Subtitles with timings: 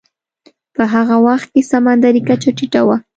[0.75, 2.97] په هغه وخت کې سمندرې کچه ټیټه وه.